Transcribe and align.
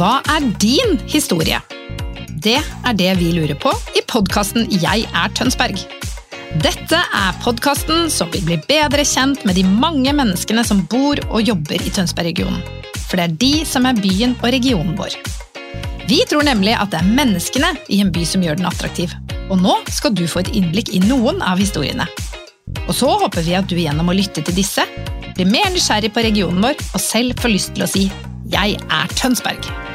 Hva 0.00 0.22
er 0.32 0.46
din 0.56 0.94
historie? 1.12 1.58
Det 2.40 2.56
er 2.56 2.94
det 2.96 3.10
vi 3.18 3.34
lurer 3.36 3.58
på 3.60 3.68
i 3.92 4.00
podkasten 4.08 4.64
Jeg 4.80 5.02
er 5.04 5.32
Tønsberg. 5.36 5.76
Dette 6.64 6.96
er 6.96 7.36
podkasten 7.44 8.06
som 8.08 8.30
vil 8.32 8.46
bli 8.46 8.56
bedre 8.64 9.04
kjent 9.04 9.44
med 9.44 9.58
de 9.60 9.66
mange 9.68 10.14
menneskene 10.16 10.64
som 10.64 10.80
bor 10.88 11.20
og 11.26 11.44
jobber 11.44 11.84
i 11.84 11.92
Tønsberg-regionen. 11.92 12.62
For 13.10 13.20
det 13.20 13.26
er 13.26 13.34
de 13.42 13.50
som 13.68 13.90
er 13.90 14.00
byen 14.00 14.32
og 14.38 14.48
regionen 14.56 14.96
vår. 14.96 15.18
Vi 16.08 16.22
tror 16.32 16.48
nemlig 16.48 16.78
at 16.80 16.94
det 16.94 17.02
er 17.02 17.12
menneskene 17.20 17.74
i 17.92 18.00
en 18.00 18.14
by 18.16 18.24
som 18.24 18.48
gjør 18.48 18.56
den 18.56 18.70
attraktiv. 18.72 19.12
Og 19.50 19.60
nå 19.60 19.76
skal 19.92 20.16
du 20.16 20.24
få 20.24 20.46
et 20.46 20.54
innblikk 20.56 20.94
i 20.96 21.02
noen 21.04 21.44
av 21.44 21.60
historiene. 21.60 22.08
Og 22.86 22.94
så 22.96 23.12
håper 23.20 23.44
vi 23.44 23.58
at 23.60 23.68
du 23.68 23.76
gjennom 23.76 24.08
å 24.08 24.16
lytte 24.16 24.40
til 24.40 24.62
disse 24.62 24.88
blir 25.36 25.52
mer 25.52 25.68
nysgjerrig 25.76 26.14
på 26.16 26.24
regionen 26.24 26.64
vår 26.64 26.80
og 26.88 27.00
selv 27.04 27.36
får 27.44 27.56
lyst 27.58 27.76
til 27.76 27.84
å 27.84 27.92
si 27.98 28.08
'Jeg 28.48 28.80
er 28.80 29.16
Tønsberg'. 29.20 29.89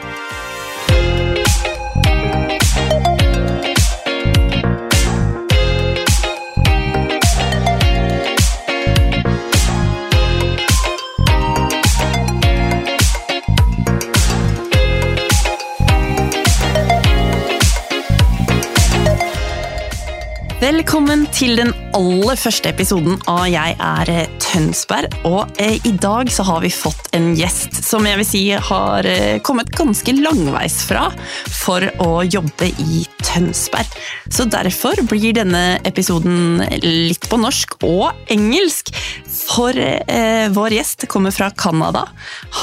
til 21.35 21.57
den 21.59 21.73
aller 21.97 22.37
første 22.39 22.69
episoden 22.71 23.17
av 23.27 23.43
Jeg 23.51 23.75
er 23.83 24.11
eh, 24.11 24.29
Tønsberg. 24.39 25.11
Og 25.27 25.57
eh, 25.59 25.75
i 25.83 25.91
dag 25.99 26.29
så 26.31 26.45
har 26.47 26.61
vi 26.63 26.71
fått 26.71 27.09
en 27.17 27.33
gjest 27.35 27.75
som 27.83 28.07
jeg 28.07 28.21
vil 28.21 28.27
si 28.27 28.43
har 28.69 29.07
eh, 29.09 29.41
kommet 29.43 29.73
ganske 29.75 30.15
langveis 30.15 30.77
fra 30.87 31.09
for 31.51 31.83
å 32.05 32.23
jobbe 32.23 32.69
i 32.79 33.03
Tønsberg. 33.19 33.99
Så 34.31 34.47
derfor 34.47 35.03
blir 35.11 35.35
denne 35.35 35.81
episoden 35.83 36.63
litt 36.85 37.27
på 37.27 37.41
norsk 37.41 37.81
og 37.83 38.31
engelsk. 38.31 38.93
For 39.27 39.75
eh, 39.75 40.47
vår 40.55 40.79
gjest 40.79 41.07
kommer 41.11 41.35
fra 41.35 41.51
Canada. 41.51 42.07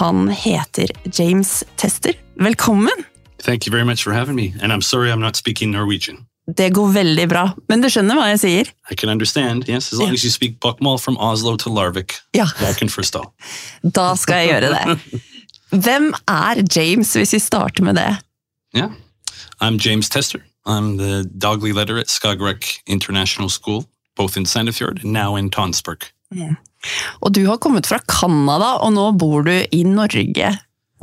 Han 0.01 0.31
heter 0.33 0.97
James 1.12 1.61
Tester. 1.77 2.17
Velkommen! 2.41 3.09
Thank 3.42 3.67
you 3.67 3.73
very 3.73 3.84
much 3.84 4.05
for 4.05 4.14
having 4.14 4.36
me, 4.36 4.55
and 4.62 4.73
I'm 4.73 4.83
sorry 4.83 5.11
I'm 5.11 5.20
not 5.20 5.36
speaking 5.36 5.73
Norwegian 5.73 6.29
det 6.47 6.71
går 6.75 6.93
veldig 6.93 7.29
bra. 7.31 7.45
Men 7.71 7.83
du 7.83 7.89
skjønner 7.93 8.19
hva 8.19 8.31
jeg 8.33 8.41
sier? 8.43 8.71
I 8.91 8.97
can 8.98 9.12
understand, 9.12 9.69
yes, 9.69 9.93
as 9.93 9.98
long 10.01 10.11
as 10.11 10.25
you 10.25 10.31
speak 10.31 10.59
buckmall 10.61 10.98
from 10.98 11.17
Oslo 11.19 11.57
to 11.57 11.71
Larvik. 11.71 12.19
Ja. 12.35 12.48
Jeg 12.61 12.77
kan 12.81 12.91
forstå. 12.91 13.23
Da 13.83 14.15
skal 14.19 14.43
jeg 14.43 14.57
gjøre 14.57 14.73
det. 14.75 15.20
Hvem 15.85 16.11
er 16.29 16.63
James, 16.77 17.13
hvis 17.15 17.33
vi 17.33 17.39
starter 17.39 17.85
med 17.85 17.97
det? 17.97 18.11
Yeah. 18.77 18.91
I'm 19.61 19.79
James 19.79 20.09
Tester. 20.09 20.43
I'm 20.67 20.98
the 20.98 21.25
dogly 21.39 21.73
letter 21.73 21.98
at 21.98 22.11
Skagerrak 22.11 22.65
International 22.87 23.48
School, 23.51 23.85
both 24.17 24.37
in 24.37 24.47
Sandefjord 24.47 25.03
and 25.03 25.13
now 25.13 25.37
in 25.37 25.51
Tonsberg. 25.51 26.11
Yeah. 26.35 26.55
Og 27.20 27.35
du 27.35 27.47
har 27.47 27.57
kommet 27.63 27.87
fra 27.87 27.98
Canada, 28.11 28.77
og 28.83 28.93
nå 28.97 29.11
bor 29.19 29.47
du 29.47 29.55
i 29.55 29.83
Norge. 29.87 30.53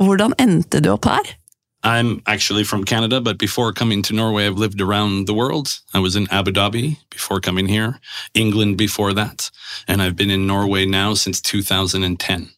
Hvordan 0.00 0.36
endte 0.38 0.80
du 0.84 0.92
opp 0.92 1.08
her? 1.08 1.34
I'm 1.82 2.20
actually 2.26 2.64
from 2.64 2.84
Canada, 2.84 3.20
but 3.20 3.38
before 3.38 3.72
coming 3.72 4.02
to 4.02 4.14
Norway, 4.14 4.46
I've 4.46 4.58
lived 4.58 4.80
around 4.80 5.26
the 5.26 5.34
world. 5.34 5.80
I 5.94 5.98
was 5.98 6.14
in 6.14 6.28
Abu 6.30 6.52
Dhabi 6.52 6.98
before 7.08 7.40
coming 7.40 7.68
here, 7.68 8.00
England 8.34 8.76
before 8.76 9.14
that, 9.14 9.50
and 9.88 10.02
I've 10.02 10.16
been 10.16 10.30
in 10.30 10.46
Norway 10.46 10.84
now 10.84 11.14
since 11.14 11.40
2010. 11.40 12.50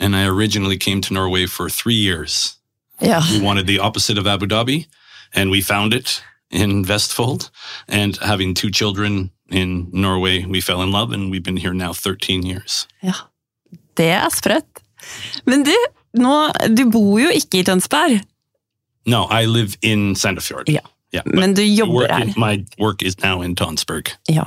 And 0.00 0.16
I 0.16 0.26
originally 0.26 0.78
came 0.78 1.00
to 1.02 1.14
Norway 1.14 1.46
for 1.46 1.68
three 1.68 1.94
years. 1.94 2.56
Yeah. 3.00 3.22
We 3.30 3.40
wanted 3.40 3.66
the 3.66 3.80
opposite 3.80 4.18
of 4.18 4.26
Abu 4.26 4.46
Dhabi, 4.46 4.86
and 5.34 5.50
we 5.50 5.60
found 5.60 5.92
it 5.92 6.22
in 6.50 6.84
Vestfold. 6.84 7.50
And 7.86 8.16
having 8.16 8.54
two 8.54 8.70
children 8.70 9.30
in 9.50 9.88
Norway, 9.92 10.44
we 10.46 10.60
fell 10.60 10.82
in 10.82 10.90
love, 10.90 11.12
and 11.12 11.30
we've 11.30 11.42
been 11.42 11.58
here 11.58 11.74
now 11.74 11.92
13 11.92 12.44
years. 12.44 12.86
Yeah. 13.02 13.20
Det 13.96 14.10
er 14.10 14.28
sprøtt. 14.34 14.80
Men 15.46 15.62
du, 15.62 15.74
nå, 16.18 16.50
du 16.76 16.88
bor 16.90 17.18
jo 17.20 17.30
ikke 17.30 17.60
i 17.60 17.66
Tønsberg. 17.66 18.24
No, 19.06 19.26
I 19.30 19.46
live 19.46 19.76
in 19.82 20.14
Sandefjord. 20.14 20.68
Ja. 20.68 20.80
Yeah, 21.14 21.22
Men 21.26 21.54
du 21.54 21.62
jobber 21.62 22.08
her. 22.10 22.32
My 22.36 22.64
work 22.78 23.02
is 23.02 23.16
now 23.22 23.40
in 23.42 23.54
Tonsberg. 23.54 24.08
Ja. 24.26 24.44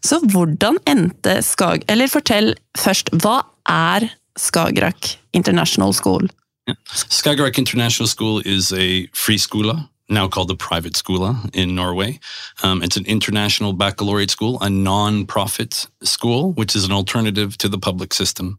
Så 0.00 0.20
hvordan 0.32 0.78
endte 0.86 1.42
Skag... 1.42 1.84
Eller 1.88 2.08
fortell 2.08 2.54
først, 2.78 3.10
hva 3.12 3.42
er 3.68 4.08
Skagerak 4.38 5.18
International 5.32 5.92
School? 5.92 6.30
Yeah. 6.68 6.76
Skagerak 6.94 7.58
International 7.58 8.08
School 8.08 8.40
is 8.46 8.72
a 8.72 9.06
free 9.12 9.38
school. 9.38 9.76
now 10.08 10.28
called 10.28 10.48
the 10.48 10.56
private 10.56 10.94
schooler 10.94 11.34
in 11.54 11.74
Norway. 11.74 12.18
Um, 12.62 12.82
it's 12.82 12.96
an 12.96 13.06
international 13.06 13.72
baccalaureate 13.72 14.30
school, 14.30 14.58
a 14.60 14.70
non-profit 14.70 15.86
school, 16.02 16.52
which 16.52 16.76
is 16.76 16.84
an 16.84 16.92
alternative 16.92 17.58
to 17.58 17.68
the 17.68 17.78
public 17.78 18.14
system. 18.14 18.58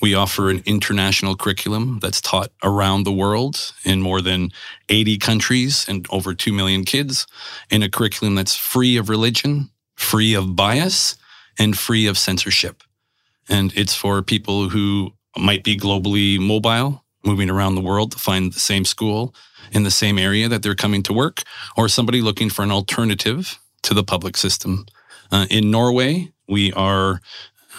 We 0.00 0.14
offer 0.14 0.50
an 0.50 0.62
international 0.66 1.36
curriculum 1.36 1.98
that's 2.00 2.20
taught 2.20 2.50
around 2.62 3.04
the 3.04 3.12
world 3.12 3.72
in 3.84 4.02
more 4.02 4.20
than 4.20 4.50
80 4.88 5.18
countries 5.18 5.86
and 5.88 6.06
over 6.10 6.34
2 6.34 6.52
million 6.52 6.84
kids 6.84 7.26
in 7.70 7.82
a 7.82 7.88
curriculum 7.88 8.34
that's 8.34 8.56
free 8.56 8.96
of 8.96 9.08
religion, 9.08 9.70
free 9.94 10.34
of 10.34 10.56
bias, 10.56 11.16
and 11.58 11.78
free 11.78 12.06
of 12.06 12.18
censorship. 12.18 12.82
And 13.48 13.72
it's 13.76 13.94
for 13.94 14.22
people 14.22 14.68
who 14.68 15.12
might 15.36 15.64
be 15.64 15.76
globally 15.76 16.38
mobile, 16.38 17.04
moving 17.24 17.50
around 17.50 17.74
the 17.74 17.80
world 17.80 18.12
to 18.12 18.18
find 18.18 18.52
the 18.52 18.60
same 18.60 18.84
school 18.84 19.34
in 19.72 19.82
the 19.82 19.90
same 19.90 20.18
area 20.18 20.48
that 20.48 20.62
they're 20.62 20.74
coming 20.74 21.02
to 21.04 21.12
work, 21.12 21.42
or 21.76 21.88
somebody 21.88 22.20
looking 22.20 22.50
for 22.50 22.62
an 22.62 22.70
alternative 22.70 23.58
to 23.82 23.94
the 23.94 24.04
public 24.04 24.36
system. 24.36 24.86
Uh, 25.32 25.46
in 25.50 25.70
Norway, 25.70 26.32
we 26.48 26.72
are 26.72 27.20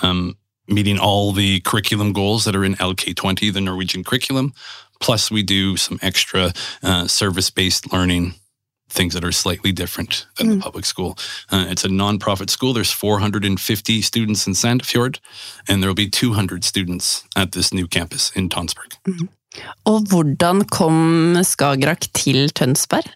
um, 0.01 0.35
meeting 0.67 0.99
all 0.99 1.31
the 1.31 1.59
curriculum 1.61 2.13
goals 2.13 2.45
that 2.45 2.55
are 2.55 2.65
in 2.65 2.75
LK20, 2.75 3.53
the 3.53 3.61
Norwegian 3.61 4.03
curriculum. 4.03 4.53
Plus, 4.99 5.29
we 5.29 5.43
do 5.43 5.77
some 5.77 5.99
extra 6.01 6.53
uh, 6.83 7.07
service 7.07 7.49
based 7.49 7.91
learning 7.91 8.33
things 8.89 9.13
that 9.13 9.23
are 9.23 9.31
slightly 9.31 9.71
different 9.71 10.25
than 10.37 10.47
mm. 10.47 10.49
the 10.51 10.55
hmm. 10.55 10.61
public 10.61 10.85
school. 10.85 11.17
Uh, 11.51 11.65
it's 11.69 11.83
a 11.83 11.89
nonprofit 11.89 12.49
school. 12.49 12.71
There's 12.71 12.91
450 12.91 14.01
students 14.01 14.47
in 14.47 14.53
Sandefjord, 14.53 15.19
and 15.67 15.81
there 15.81 15.89
will 15.89 15.95
be 15.95 16.09
200 16.09 16.63
students 16.63 17.23
at 17.35 17.51
this 17.51 17.73
new 17.73 17.87
campus 17.87 18.31
in 18.35 18.49
Tonsberg. 18.49 18.95
Mm. 19.07 19.27
Og 19.85 20.03
hvordan 20.09 20.65
kom 20.67 21.35
Skagerak 21.43 22.07
til 22.13 22.49
Tonsberg? 22.49 23.07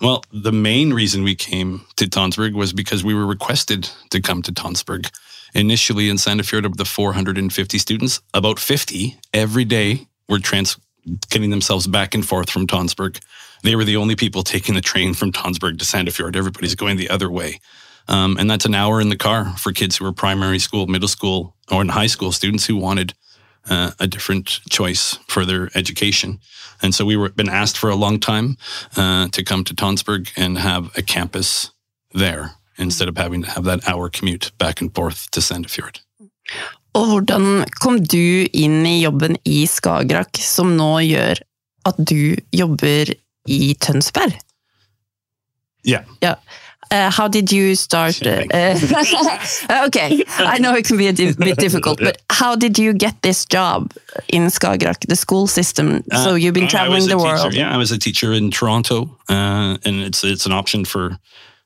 Well, 0.00 0.22
the 0.32 0.52
main 0.52 0.94
reason 0.94 1.24
we 1.24 1.34
came 1.34 1.80
to 1.96 2.06
Tonsberg 2.06 2.54
was 2.54 2.72
because 2.72 3.04
we 3.04 3.14
were 3.14 3.26
requested 3.26 3.88
to 4.10 4.20
come 4.20 4.42
to 4.42 4.52
Tonsberg. 4.52 5.10
Initially 5.54 6.08
in 6.08 6.16
Sandefjord, 6.16 6.64
of 6.64 6.76
the 6.76 6.84
450 6.84 7.78
students, 7.78 8.20
about 8.34 8.58
50 8.58 9.18
every 9.32 9.64
day 9.64 10.06
were 10.28 10.38
trans- 10.38 10.78
getting 11.28 11.50
themselves 11.50 11.86
back 11.86 12.14
and 12.14 12.26
forth 12.26 12.50
from 12.50 12.66
Tonsberg. 12.66 13.20
They 13.62 13.76
were 13.76 13.84
the 13.84 13.96
only 13.96 14.16
people 14.16 14.42
taking 14.42 14.74
the 14.74 14.80
train 14.80 15.14
from 15.14 15.32
Tonsberg 15.32 15.78
to 15.78 15.84
Sandefjord. 15.84 16.36
Everybody's 16.36 16.74
going 16.74 16.96
the 16.96 17.10
other 17.10 17.30
way. 17.30 17.60
Um, 18.08 18.36
and 18.38 18.50
that's 18.50 18.64
an 18.64 18.74
hour 18.74 19.00
in 19.00 19.08
the 19.08 19.16
car 19.16 19.56
for 19.56 19.72
kids 19.72 19.96
who 19.96 20.04
were 20.04 20.12
primary 20.12 20.58
school, 20.58 20.86
middle 20.86 21.08
school, 21.08 21.54
or 21.70 21.82
in 21.82 21.88
high 21.88 22.06
school 22.06 22.32
students 22.32 22.66
who 22.66 22.76
wanted 22.76 23.14
uh, 23.68 23.92
a 24.00 24.06
different 24.06 24.60
choice 24.70 25.18
for 25.28 25.44
their 25.44 25.70
education. 25.74 26.40
And 26.82 26.94
so 26.94 27.04
we 27.04 27.16
were 27.16 27.28
been 27.28 27.48
asked 27.48 27.76
for 27.76 27.90
a 27.90 27.94
long 27.94 28.18
time 28.18 28.56
uh, 28.96 29.28
to 29.28 29.44
come 29.44 29.64
to 29.64 29.74
Tonsberg 29.74 30.30
and 30.36 30.58
have 30.58 30.96
a 30.96 31.02
campus 31.02 31.70
there 32.12 32.52
instead 32.80 33.08
of 33.08 33.16
having 33.16 33.42
to 33.42 33.50
have 33.50 33.64
that 33.64 33.86
hour 33.88 34.08
commute 34.08 34.50
back 34.58 34.80
and 34.80 34.94
forth 34.94 35.30
to 35.30 35.40
Sandefjord. 35.40 36.00
Og 36.98 37.06
hvordan 37.06 37.64
kom 37.78 38.00
du 38.02 38.46
inn 38.52 38.82
i 38.86 39.00
jobben 39.04 39.36
i 39.46 39.62
Skagerak, 39.70 40.40
som 40.42 40.74
nå 40.76 40.92
gjør 41.06 41.38
at 41.86 42.00
du 42.02 42.34
jobber 42.52 43.12
i 43.46 43.74
Tønsberg? 43.78 44.34
Yeah. 45.86 46.04
Yeah. 46.20 46.36
Uh, 46.92 47.08
how 47.08 47.28
did 47.28 47.52
you 47.52 47.76
start? 47.76 48.20
Uh, 48.26 48.74
okay, 49.86 50.24
I 50.38 50.58
know 50.58 50.74
it 50.74 50.84
can 50.84 50.96
be 50.96 51.06
a 51.06 51.12
di 51.12 51.32
bit 51.32 51.56
difficult, 51.56 52.00
but 52.00 52.20
how 52.30 52.56
did 52.56 52.80
you 52.80 52.92
get 52.92 53.14
this 53.22 53.44
job 53.44 53.92
in 54.28 54.46
Skagerak, 54.46 55.06
the 55.06 55.14
school 55.14 55.46
system? 55.46 56.02
Uh, 56.10 56.24
so 56.24 56.34
you've 56.34 56.54
been 56.54 56.66
traveling 56.66 57.02
the 57.02 57.14
teacher, 57.14 57.18
world. 57.18 57.54
Yeah, 57.54 57.72
I 57.72 57.76
was 57.76 57.92
a 57.92 57.98
teacher 57.98 58.32
in 58.32 58.50
Toronto, 58.50 59.16
uh, 59.28 59.78
and 59.84 60.02
it's 60.02 60.24
it's 60.24 60.46
an 60.46 60.52
option 60.52 60.84
for 60.84 61.16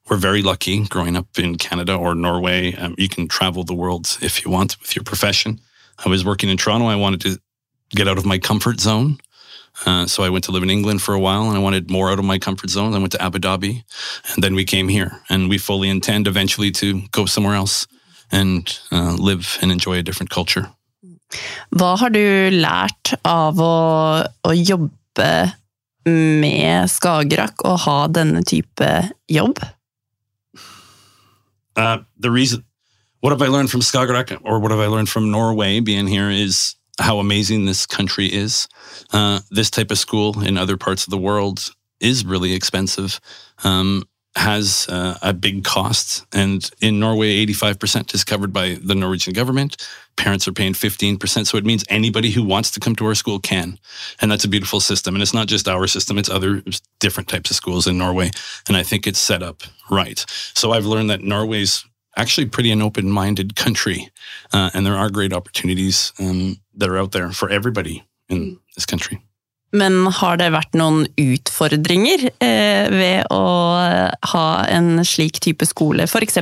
we're 0.08 0.16
very 0.16 0.42
lucky 0.42 0.84
growing 0.84 1.16
up 1.16 1.38
in 1.38 1.56
Canada 1.56 1.94
or 1.94 2.14
Norway. 2.14 2.74
Um, 2.74 2.94
you 2.98 3.08
can 3.08 3.26
travel 3.26 3.64
the 3.64 3.74
world 3.74 4.18
if 4.20 4.44
you 4.44 4.50
want 4.50 4.78
with 4.80 4.94
your 4.94 5.02
profession. 5.02 5.60
I 6.04 6.08
was 6.08 6.24
working 6.24 6.50
in 6.50 6.56
Toronto. 6.56 6.86
I 6.86 6.96
wanted 6.96 7.20
to 7.22 7.38
get 7.90 8.08
out 8.08 8.18
of 8.18 8.26
my 8.26 8.38
comfort 8.38 8.80
zone. 8.80 9.18
Uh, 9.86 10.06
so 10.06 10.22
I 10.22 10.28
went 10.28 10.44
to 10.44 10.52
live 10.52 10.62
in 10.62 10.70
England 10.70 11.02
for 11.02 11.14
a 11.14 11.20
while 11.20 11.48
and 11.48 11.56
I 11.56 11.60
wanted 11.60 11.90
more 11.90 12.10
out 12.10 12.18
of 12.18 12.24
my 12.24 12.38
comfort 12.38 12.70
zone. 12.70 12.94
I 12.94 12.98
went 12.98 13.12
to 13.12 13.22
Abu 13.22 13.38
Dhabi 13.38 13.82
and 14.32 14.44
then 14.44 14.54
we 14.54 14.64
came 14.64 14.88
here 14.88 15.20
and 15.28 15.48
we 15.48 15.58
fully 15.58 15.88
intend 15.88 16.28
eventually 16.28 16.70
to 16.72 17.02
go 17.10 17.26
somewhere 17.26 17.54
else 17.54 17.86
and 18.30 18.78
uh, 18.92 19.16
live 19.18 19.58
and 19.62 19.72
enjoy 19.72 19.98
a 19.98 20.02
different 20.02 20.30
culture. 20.30 20.70
What 21.70 22.00
have 22.00 22.14
you 22.14 22.50
learned 22.50 23.18
of 23.24 23.58
å, 23.58 24.24
med 26.06 26.90
Skagerak 26.90 27.64
og 27.64 27.78
ha 27.86 28.06
denne 28.12 28.42
type 28.44 28.90
jobb? 29.30 29.58
Uh, 31.76 31.98
the 32.18 32.30
reason, 32.30 32.64
what 33.20 33.30
have 33.30 33.42
I 33.42 33.46
learned 33.46 33.70
from 33.70 33.80
Skagerak 33.80 34.40
or 34.44 34.58
what 34.58 34.70
have 34.70 34.80
I 34.80 34.86
learned 34.86 35.08
from 35.08 35.30
Norway 35.30 35.80
being 35.80 36.06
here 36.06 36.30
is 36.30 36.76
how 37.00 37.18
amazing 37.18 37.64
this 37.64 37.86
country 37.86 38.26
is. 38.26 38.68
Uh, 39.12 39.40
this 39.50 39.70
type 39.70 39.90
of 39.90 39.98
school 39.98 40.40
in 40.40 40.56
other 40.56 40.76
parts 40.76 41.04
of 41.04 41.10
the 41.10 41.18
world 41.18 41.70
is 42.00 42.24
really 42.24 42.52
expensive, 42.52 43.20
um, 43.64 44.04
has 44.36 44.86
uh, 44.88 45.16
a 45.22 45.32
big 45.32 45.64
cost. 45.64 46.26
And 46.32 46.68
in 46.80 46.98
Norway, 46.98 47.44
85% 47.46 48.14
is 48.14 48.24
covered 48.24 48.52
by 48.52 48.78
the 48.82 48.94
Norwegian 48.94 49.32
government. 49.32 49.86
Parents 50.16 50.48
are 50.48 50.52
paying 50.52 50.72
15%. 50.72 51.46
So 51.46 51.56
it 51.56 51.64
means 51.64 51.84
anybody 51.88 52.30
who 52.30 52.42
wants 52.42 52.70
to 52.72 52.80
come 52.80 52.96
to 52.96 53.06
our 53.06 53.14
school 53.14 53.38
can. 53.38 53.78
And 54.20 54.30
that's 54.30 54.44
a 54.44 54.48
beautiful 54.48 54.80
system. 54.80 55.14
And 55.14 55.22
it's 55.22 55.34
not 55.34 55.46
just 55.46 55.68
our 55.68 55.86
system, 55.86 56.18
it's 56.18 56.30
other 56.30 56.62
different 56.98 57.28
types 57.28 57.50
of 57.50 57.56
schools 57.56 57.86
in 57.86 57.96
Norway. 57.96 58.30
And 58.68 58.76
I 58.76 58.82
think 58.82 59.06
it's 59.06 59.18
set 59.18 59.42
up 59.42 59.62
right. 59.90 60.24
So 60.54 60.72
I've 60.72 60.86
learned 60.86 61.10
that 61.10 61.22
Norway's 61.22 61.84
actually 62.16 62.46
pretty 62.46 62.70
an 62.70 62.82
open-minded 62.82 63.56
country, 63.56 64.08
uh, 64.52 64.70
and 64.72 64.86
there 64.86 64.96
are 64.96 65.10
great 65.10 65.32
opportunities 65.32 66.12
um, 66.18 66.56
that 66.74 66.88
are 66.88 66.98
out 66.98 67.12
there 67.12 67.30
for 67.30 67.50
everybody 67.50 68.04
in 68.28 68.58
this 68.74 68.86
country. 68.86 69.20
Men 69.74 70.06
har 70.20 70.38
det 70.38 70.52
vært 70.54 70.76
noen 70.78 71.08
utfordringer 71.18 72.28
eh, 72.38 72.86
ved 72.92 73.30
å 73.34 73.44
ha 74.34 74.46
en 74.70 75.02
slik 75.06 75.40
type 75.42 75.66
skole, 75.66 76.06
f.eks. 76.06 76.38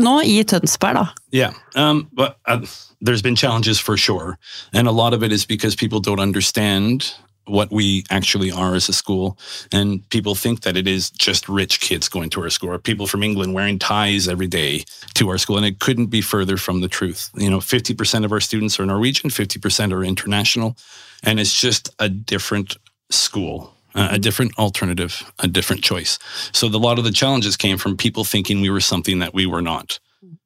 nå 0.00 0.14
i 0.24 0.38
Tønsberg, 0.48 0.96
da? 0.96 1.04
Yeah, 1.30 1.52
um, 1.76 2.08
but 2.12 2.38
uh, 2.48 2.64
there's 3.00 3.22
been 3.22 3.36
challenges 3.36 3.78
for 3.78 3.96
sure, 3.96 4.38
and 4.72 4.88
a 4.88 4.92
lot 4.92 5.12
of 5.12 5.22
it 5.22 5.32
is 5.32 5.44
because 5.44 5.76
people 5.76 6.00
don't 6.00 6.20
understand 6.20 7.12
what 7.46 7.70
we 7.70 8.04
actually 8.10 8.50
are 8.50 8.74
as 8.74 8.88
a 8.88 8.92
school. 8.92 9.38
And 9.72 10.08
people 10.10 10.34
think 10.34 10.62
that 10.62 10.76
it 10.76 10.86
is 10.86 11.10
just 11.10 11.48
rich 11.48 11.80
kids 11.80 12.08
going 12.08 12.30
to 12.30 12.42
our 12.42 12.50
school, 12.50 12.70
or 12.70 12.78
people 12.78 13.06
from 13.06 13.22
England 13.22 13.54
wearing 13.54 13.78
ties 13.78 14.28
every 14.28 14.46
day 14.46 14.84
to 15.14 15.28
our 15.28 15.38
school. 15.38 15.56
And 15.56 15.66
it 15.66 15.80
couldn't 15.80 16.06
be 16.06 16.20
further 16.20 16.56
from 16.56 16.80
the 16.80 16.88
truth. 16.88 17.30
You 17.36 17.50
know, 17.50 17.58
50% 17.58 18.24
of 18.24 18.32
our 18.32 18.40
students 18.40 18.78
are 18.80 18.86
Norwegian, 18.86 19.30
50% 19.30 19.92
are 19.92 20.04
international. 20.04 20.76
And 21.22 21.40
it's 21.40 21.58
just 21.58 21.88
a 21.98 22.08
different 22.08 22.76
school. 23.10 23.72
Uh, 23.96 24.08
a 24.10 24.18
different 24.18 24.58
alternative, 24.58 25.22
a 25.38 25.46
different 25.46 25.84
choice. 25.84 26.18
So 26.50 26.68
the, 26.68 26.78
a 26.78 26.80
lot 26.80 26.98
of 26.98 27.04
the 27.04 27.12
challenges 27.12 27.56
came 27.56 27.78
from 27.78 27.96
people 27.96 28.24
thinking 28.24 28.60
we 28.60 28.68
were 28.68 28.80
something 28.80 29.20
that 29.20 29.34
we 29.34 29.46
were 29.46 29.62
not. 29.62 30.00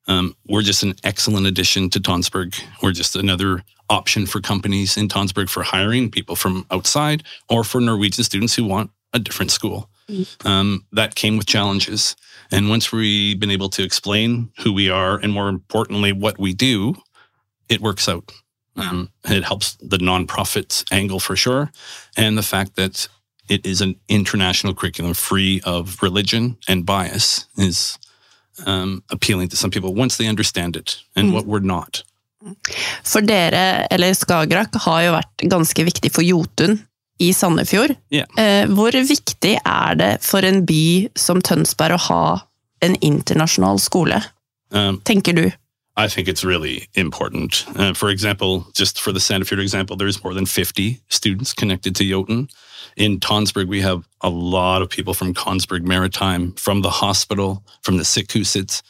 Um, 0.06 0.36
we're 0.46 0.60
just 0.60 0.82
an 0.82 0.94
excellent 1.02 1.46
addition 1.46 1.88
to 1.90 1.98
Tonsberg. 2.00 2.60
We're 2.82 2.92
just 2.92 3.16
another 3.16 3.62
option 3.90 4.26
for 4.26 4.40
companies 4.40 4.96
in 4.96 5.08
Tonsberg 5.08 5.48
for 5.48 5.62
hiring 5.62 6.10
people 6.10 6.36
from 6.36 6.66
outside 6.70 7.22
or 7.48 7.64
for 7.64 7.80
Norwegian 7.80 8.24
students 8.24 8.54
who 8.54 8.64
want 8.64 8.90
a 9.12 9.18
different 9.18 9.50
school. 9.50 9.88
Mm. 10.08 10.46
Um, 10.46 10.86
that 10.92 11.14
came 11.14 11.36
with 11.36 11.46
challenges. 11.46 12.16
And 12.50 12.70
once 12.70 12.92
we've 12.92 13.38
been 13.38 13.50
able 13.50 13.68
to 13.70 13.82
explain 13.82 14.50
who 14.58 14.72
we 14.72 14.88
are 14.88 15.18
and 15.18 15.32
more 15.32 15.48
importantly, 15.48 16.12
what 16.12 16.38
we 16.38 16.54
do, 16.54 16.94
it 17.68 17.80
works 17.80 18.08
out. 18.08 18.32
Um, 18.76 19.10
it 19.24 19.44
helps 19.44 19.74
the 19.76 19.98
nonprofit 19.98 20.84
angle 20.92 21.20
for 21.20 21.36
sure. 21.36 21.70
And 22.16 22.38
the 22.38 22.42
fact 22.42 22.76
that 22.76 23.08
it 23.48 23.66
is 23.66 23.80
an 23.80 23.96
international 24.08 24.74
curriculum 24.74 25.14
free 25.14 25.60
of 25.64 26.02
religion 26.02 26.58
and 26.68 26.86
bias 26.86 27.46
is 27.56 27.98
um, 28.66 29.02
appealing 29.10 29.48
to 29.48 29.56
some 29.56 29.70
people 29.70 29.94
once 29.94 30.16
they 30.16 30.26
understand 30.26 30.76
it 30.76 31.00
and 31.16 31.30
mm. 31.30 31.34
what 31.34 31.46
we're 31.46 31.58
not. 31.58 32.02
For 33.06 33.24
dere, 33.24 33.86
eller 33.90 34.14
Skagerrak, 34.14 34.76
har 34.84 35.02
jo 35.02 35.14
vært 35.16 35.46
ganske 35.50 35.86
viktig 35.88 36.12
for 36.14 36.26
Jotun 36.26 36.78
i 37.18 37.32
Sandefjord. 37.34 37.96
Yeah. 38.14 38.70
Hvor 38.70 38.94
viktig 38.94 39.56
er 39.58 39.96
det 39.98 40.12
for 40.22 40.46
en 40.46 40.62
by 40.68 41.08
som 41.18 41.42
Tønsberg 41.42 41.98
å 41.98 42.04
ha 42.08 42.24
en 42.84 42.94
internasjonal 43.02 43.80
skole, 43.82 44.20
um, 44.70 45.00
tenker 45.04 45.34
du? 45.34 45.50
I 45.96 46.06
think 46.06 46.28
it's 46.28 46.44
really 46.44 46.86
important. 46.94 47.64
Uh, 47.74 47.92
for 47.92 48.08
example, 48.08 48.68
just 48.72 49.00
for 49.00 49.10
the 49.10 49.18
Sandefjord 49.18 49.60
example, 49.60 49.96
there's 49.96 50.22
more 50.22 50.32
than 50.32 50.46
50 50.46 51.00
students 51.08 51.52
connected 51.52 51.96
to 51.96 52.04
Jotun. 52.04 52.48
In 52.96 53.18
Tonsberg, 53.18 53.66
we 53.66 53.80
have 53.80 54.06
a 54.20 54.30
lot 54.30 54.80
of 54.80 54.88
people 54.88 55.12
from 55.12 55.34
Kongsberg 55.34 55.82
Maritime, 55.82 56.52
from 56.52 56.82
the 56.82 56.90
hospital, 56.90 57.64
from 57.82 57.96
the 57.96 58.04
Sykehuset, 58.04 58.80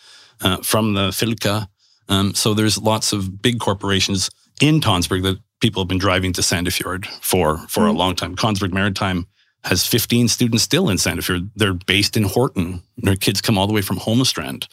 uh, 0.42 0.58
from 0.58 0.92
the 0.92 1.08
Filka, 1.08 1.66
um, 2.08 2.34
so 2.34 2.54
there's 2.54 2.78
lots 2.78 3.12
of 3.12 3.42
big 3.42 3.60
corporations 3.60 4.30
in 4.60 4.80
Tonsberg 4.80 5.22
that 5.22 5.38
people 5.60 5.82
have 5.82 5.88
been 5.88 5.98
driving 5.98 6.32
to 6.34 6.40
Sandefjord 6.40 7.06
for 7.22 7.58
for 7.68 7.84
mm. 7.84 7.90
a 7.90 7.92
long 7.92 8.14
time. 8.14 8.36
Kongsberg 8.36 8.72
Maritime 8.72 9.26
has 9.64 9.86
15 9.86 10.28
students 10.28 10.62
still 10.62 10.88
in 10.88 10.96
Sandefjord. 10.96 11.50
They're 11.56 11.74
based 11.74 12.16
in 12.16 12.24
Horten. 12.24 12.82
Their 12.96 13.16
kids 13.16 13.40
come 13.40 13.58
all 13.58 13.66
the 13.66 13.72
way 13.72 13.82
from 13.82 13.98
Holmestrand 13.98 14.68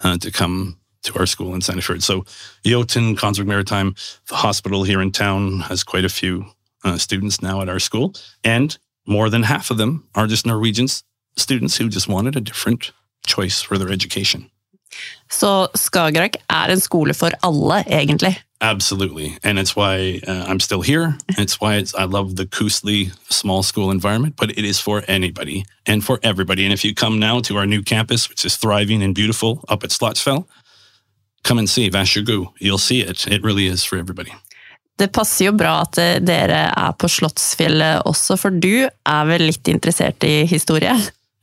uh, 0.00 0.16
to 0.18 0.30
come 0.30 0.78
to 1.02 1.18
our 1.18 1.26
school 1.26 1.54
in 1.54 1.60
Sandefjord. 1.60 2.02
So 2.02 2.24
Jotun, 2.64 3.16
Kongsberg 3.16 3.46
Maritime, 3.46 3.94
the 4.28 4.36
hospital 4.36 4.84
here 4.84 5.00
in 5.00 5.12
town 5.12 5.60
has 5.60 5.82
quite 5.82 6.04
a 6.04 6.08
few 6.08 6.46
uh, 6.84 6.98
students 6.98 7.42
now 7.42 7.60
at 7.60 7.68
our 7.68 7.78
school. 7.78 8.14
And 8.44 8.76
more 9.06 9.30
than 9.30 9.42
half 9.42 9.70
of 9.70 9.76
them 9.76 10.08
are 10.14 10.26
just 10.26 10.46
Norwegian 10.46 10.86
students 11.36 11.76
who 11.76 11.88
just 11.88 12.08
wanted 12.08 12.36
a 12.36 12.40
different 12.40 12.92
choice 13.26 13.60
for 13.60 13.78
their 13.78 13.90
education. 13.90 14.50
Så 15.30 15.68
Skagerrak 15.74 16.36
er 16.48 16.72
en 16.72 16.80
skole 16.80 17.14
for 17.14 17.30
alle, 17.42 17.84
egentlig. 17.86 18.38
Absolutely. 18.60 19.36
And 19.44 19.58
it's 19.58 19.76
why 19.76 20.20
uh, 20.26 20.44
I'm 20.48 20.58
still 20.58 20.82
here. 20.82 21.16
It's 21.38 21.60
why 21.60 21.76
it's, 21.76 21.94
I 21.94 22.04
love 22.04 22.34
the 22.36 22.46
Koosli 22.46 23.12
small 23.30 23.62
school 23.62 23.90
environment, 23.90 24.34
but 24.36 24.50
it 24.50 24.64
is 24.64 24.80
for 24.80 25.04
anybody 25.06 25.64
and 25.86 26.04
for 26.04 26.18
everybody. 26.22 26.64
And 26.64 26.72
if 26.72 26.84
you 26.84 26.94
come 26.94 27.20
now 27.20 27.40
to 27.40 27.56
our 27.56 27.66
new 27.66 27.82
campus, 27.82 28.28
which 28.28 28.44
is 28.44 28.56
thriving 28.56 29.02
and 29.02 29.14
beautiful 29.14 29.64
up 29.68 29.84
at 29.84 29.90
Slotsfell, 29.90 30.46
come 31.44 31.58
and 31.58 31.70
see 31.70 31.88
Vashugu. 31.90 32.52
You'll 32.58 32.78
see 32.78 33.00
it. 33.00 33.28
It 33.28 33.44
really 33.44 33.66
is 33.66 33.84
for 33.84 33.96
everybody. 33.96 34.32
Det 34.98 35.12
passer 35.12 35.44
jo 35.44 35.52
bra 35.54 35.84
at 35.84 35.98
eh, 36.02 36.16
dere 36.18 36.72
er 36.74 36.94
på 36.98 37.06
Slottsfjellet 37.06 38.02
også, 38.10 38.34
for 38.36 38.50
du 38.50 38.88
er 38.88 39.28
vel 39.28 39.46
litt 39.46 39.68
interessert 39.70 40.24
i 40.26 40.42
historie? 40.50 40.96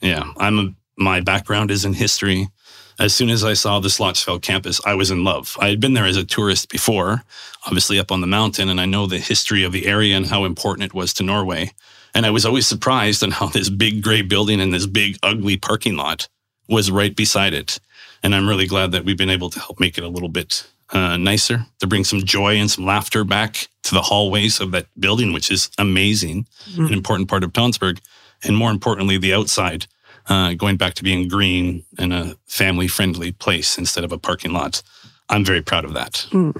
Yeah, 0.04 0.28
I'm 0.36 0.60
a, 0.60 0.66
my 0.98 1.22
background 1.22 1.72
is 1.72 1.86
in 1.86 1.94
history. 1.94 2.50
As 2.98 3.14
soon 3.14 3.30
as 3.30 3.44
I 3.44 3.54
saw 3.54 3.80
the 3.80 3.90
Slottsfjell 3.90 4.42
campus, 4.42 4.80
I 4.86 4.94
was 4.94 5.12
in 5.12 5.24
love. 5.24 5.58
I 5.60 5.68
had 5.68 5.82
been 5.82 5.94
there 5.94 6.06
as 6.06 6.16
a 6.16 6.24
tourist 6.24 6.70
before, 6.70 7.24
obviously 7.66 8.00
up 8.00 8.12
on 8.12 8.22
the 8.22 8.28
mountain, 8.28 8.70
and 8.70 8.80
I 8.80 8.86
know 8.86 9.06
the 9.06 9.20
history 9.20 9.64
of 9.64 9.74
the 9.74 9.86
area 9.86 10.16
and 10.16 10.28
how 10.28 10.46
important 10.46 10.86
it 10.86 10.94
was 10.94 11.14
to 11.16 11.24
Norway. 11.24 11.74
And 12.14 12.26
I 12.26 12.30
was 12.30 12.46
always 12.46 12.68
surprised 12.68 13.22
on 13.22 13.32
how 13.32 13.48
this 13.54 13.70
big 13.70 14.02
gray 14.02 14.22
building 14.22 14.62
and 14.62 14.74
this 14.74 14.88
big 14.88 15.18
ugly 15.22 15.58
parking 15.58 15.98
lot 15.98 16.28
was 16.70 16.90
right 16.90 17.16
beside 17.16 17.54
it. 17.54 17.80
And 18.24 18.34
I'm 18.34 18.48
really 18.48 18.66
glad 18.66 18.92
that 18.94 19.04
we've 19.04 19.18
been 19.18 19.30
able 19.30 19.50
to 19.50 19.60
help 19.60 19.80
make 19.80 19.98
it 19.98 20.04
a 20.04 20.10
little 20.10 20.30
bit 20.30 20.66
uh, 20.92 21.18
nicer, 21.18 21.66
to 21.80 21.88
bring 21.88 22.04
some 22.04 22.24
joy 22.24 22.56
and 22.56 22.72
some 22.72 22.86
laughter 22.86 23.24
back 23.24 23.68
to 23.84 23.94
the 23.94 24.02
hallways 24.02 24.60
of 24.60 24.72
that 24.72 24.88
building, 25.00 25.34
which 25.34 25.52
is 25.52 25.70
amazing, 25.78 26.48
mm-hmm. 26.70 26.86
an 26.86 26.94
important 26.94 27.28
part 27.28 27.44
of 27.44 27.52
Tonsberg. 27.52 28.00
And 28.44 28.56
more 28.56 28.72
importantly, 28.72 29.18
the 29.18 29.34
outside 29.34 29.88
uh, 30.30 30.54
going 30.54 30.78
back 30.78 30.94
to 30.96 31.04
being 31.04 31.28
green 31.30 31.84
and 32.00 32.14
a 32.14 32.36
family 32.48 32.88
friendly 32.88 33.32
place 33.32 33.78
instead 33.78 34.04
of 34.06 34.12
a 34.12 34.18
parking 34.18 34.54
lot. 34.54 34.82
I'm 35.30 35.46
very 35.46 35.62
proud 35.62 35.86
of 35.86 35.94
that. 35.94 36.28
Mm. 36.32 36.54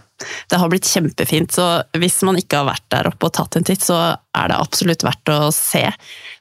Det 0.50 0.56
har 0.56 0.70
blitt 0.70 0.88
kjempefint, 0.90 1.52
så 1.52 1.84
hvis 1.98 2.22
man 2.26 2.38
ikke 2.40 2.64
har 2.64 2.70
vært 2.72 2.88
der 2.90 3.10
oppe 3.12 3.28
og 3.28 3.36
tatt 3.38 3.58
en 3.60 3.68
titt, 3.68 3.84
så 3.86 4.00
er 4.18 4.50
det 4.50 4.58
absolutt 4.58 5.06
verdt 5.06 5.30
å 5.30 5.52
se. 5.54 5.84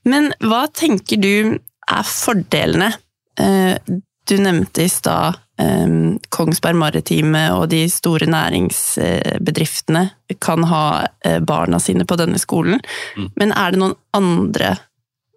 Men 0.08 0.32
hva 0.40 0.64
tenker 0.72 1.20
du 1.20 1.58
er 1.84 2.08
fordelene? 2.08 2.94
Eh, 3.40 3.76
du 4.24 4.36
nevnte 4.40 4.86
i 4.86 4.88
stad 4.88 5.36
eh, 5.60 5.90
Kongsberg 6.32 6.78
Maritime 6.80 7.44
og 7.58 7.68
de 7.74 7.82
store 7.92 8.28
næringsbedriftene 8.30 10.06
kan 10.40 10.64
ha 10.70 10.86
eh, 11.24 11.40
barna 11.44 11.80
sine 11.82 12.08
på 12.08 12.16
denne 12.20 12.40
skolen. 12.40 12.80
Mm. 13.18 13.28
Men 13.36 13.52
er 13.52 13.74
det 13.74 13.82
noen 13.84 13.98
andre 14.16 14.76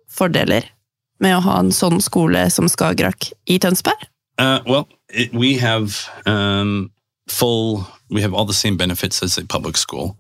fordeler? 0.08 0.72
Med 1.20 1.38
å 1.38 1.42
ha 1.42 1.60
en 1.60 1.74
sånn 1.74 2.02
skole 2.04 2.46
som 2.54 2.70
Skagerak 2.70 3.32
i 3.50 3.58
Tønsberg? 3.62 4.08
Uh, 4.38 4.62
well, 4.68 4.88
it, 5.10 5.34
we 5.34 5.58
have 5.58 6.10
um, 6.26 6.92
full, 7.28 7.88
we 8.10 8.22
have 8.22 8.34
all 8.34 8.46
the 8.46 8.54
same 8.54 8.78
benefits 8.78 9.24
as 9.24 9.38
a 9.38 9.46
public 9.46 9.78
school. 9.78 10.16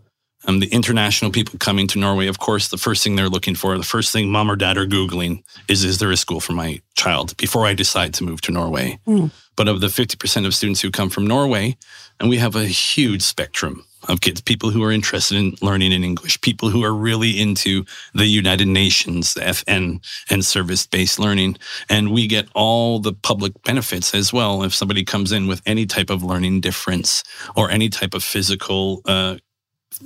Um, 0.47 0.59
the 0.59 0.67
international 0.67 1.31
people 1.31 1.59
coming 1.59 1.87
to 1.87 1.99
Norway, 1.99 2.27
of 2.27 2.39
course, 2.39 2.69
the 2.69 2.77
first 2.77 3.03
thing 3.03 3.15
they're 3.15 3.29
looking 3.29 3.55
for, 3.55 3.77
the 3.77 3.83
first 3.83 4.13
thing 4.13 4.29
mom 4.29 4.49
or 4.49 4.55
dad 4.55 4.77
are 4.77 4.85
Googling 4.85 5.43
is, 5.67 5.83
is 5.83 5.97
there 5.97 6.11
a 6.11 6.17
school 6.17 6.39
for 6.39 6.53
my 6.53 6.79
child 6.95 7.35
before 7.37 7.65
I 7.65 7.73
decide 7.73 8.13
to 8.15 8.23
move 8.23 8.41
to 8.41 8.51
Norway? 8.51 8.99
Mm. 9.07 9.31
But 9.55 9.67
of 9.67 9.81
the 9.81 9.87
50% 9.87 10.45
of 10.45 10.55
students 10.55 10.81
who 10.81 10.89
come 10.89 11.09
from 11.09 11.27
Norway, 11.27 11.77
and 12.19 12.29
we 12.29 12.37
have 12.37 12.55
a 12.55 12.65
huge 12.65 13.23
spectrum 13.23 13.83
of 14.07 14.21
kids, 14.21 14.41
people 14.41 14.69
who 14.69 14.83
are 14.83 14.91
interested 14.91 15.37
in 15.37 15.55
learning 15.61 15.91
in 15.91 16.03
English, 16.03 16.39
people 16.41 16.69
who 16.69 16.83
are 16.83 16.93
really 16.93 17.39
into 17.39 17.85
the 18.13 18.25
United 18.25 18.67
Nations, 18.67 19.33
the 19.33 19.41
FN, 19.41 20.03
and 20.29 20.45
service 20.45 20.85
based 20.85 21.19
learning. 21.19 21.57
And 21.89 22.11
we 22.11 22.27
get 22.27 22.47
all 22.53 22.99
the 22.99 23.13
public 23.13 23.53
benefits 23.63 24.13
as 24.13 24.31
well 24.31 24.63
if 24.63 24.73
somebody 24.73 25.03
comes 25.03 25.31
in 25.31 25.47
with 25.47 25.61
any 25.65 25.85
type 25.85 26.09
of 26.09 26.23
learning 26.23 26.61
difference 26.61 27.23
or 27.55 27.69
any 27.69 27.89
type 27.89 28.13
of 28.13 28.23
physical 28.23 29.01
uh, 29.05 29.37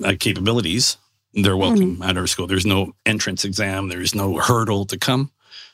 uh, 0.04 0.14
capabilities. 0.20 0.98
they're 1.34 1.58
welcome 1.58 2.02
at 2.02 2.18
our 2.18 2.28
school. 2.28 2.48
There's 2.48 2.66
no 2.66 2.94
entrance 3.06 3.46
exam, 3.46 3.90
there's 3.90 4.16
no 4.16 4.38
hurdle 4.38 4.86
to 4.86 4.98
come. 4.98 5.32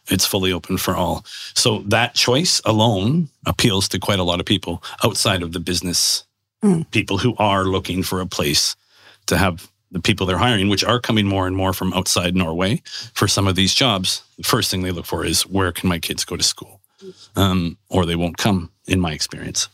It's 0.09 0.25
fully 0.25 0.53
open 0.53 0.77
for 0.77 0.95
all. 0.95 1.25
So 1.53 1.79
that 1.87 2.15
choice 2.15 2.61
alone 2.63 3.29
appeals 3.45 3.89
to 3.89 3.99
quite 3.99 4.19
a 4.19 4.23
lot 4.23 4.39
of 4.39 4.45
people 4.45 4.81
outside 5.03 5.43
of 5.43 5.51
the 5.51 5.59
business 5.59 6.23
Mm. 6.63 6.89
people 6.89 7.19
who 7.19 7.35
are 7.37 7.65
looking 7.65 8.01
for 8.01 8.19
a 8.19 8.25
place 8.25 8.75
to 9.27 9.37
have 9.37 9.69
the 9.91 9.99
people 9.99 10.25
they're 10.25 10.39
hiring, 10.39 10.69
which 10.69 10.83
are 10.83 10.99
coming 10.99 11.27
more 11.27 11.45
and 11.45 11.55
more 11.55 11.71
from 11.71 11.93
outside 11.93 12.35
Norway 12.35 12.81
for 13.13 13.27
some 13.27 13.47
of 13.47 13.55
these 13.55 13.75
jobs. 13.75 14.23
The 14.37 14.43
first 14.43 14.71
thing 14.71 14.81
they 14.81 14.91
look 14.91 15.05
for 15.05 15.23
is 15.23 15.45
where 15.45 15.71
can 15.71 15.87
my 15.87 15.99
kids 15.99 16.25
go 16.25 16.35
to 16.35 16.43
school? 16.43 16.81
Um, 17.35 17.77
or 17.89 18.05
they 18.05 18.15
won't 18.15 18.37
come, 18.37 18.71
in 18.87 18.99
my 18.99 19.11
experience. 19.13 19.69